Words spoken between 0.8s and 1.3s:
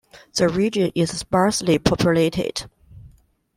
is